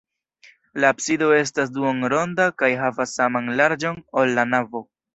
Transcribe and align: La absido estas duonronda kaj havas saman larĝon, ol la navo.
La 0.83 0.89
absido 0.93 1.27
estas 1.41 1.71
duonronda 1.77 2.49
kaj 2.65 2.73
havas 2.83 3.17
saman 3.21 3.55
larĝon, 3.63 4.05
ol 4.23 4.39
la 4.41 4.53
navo. 4.55 4.87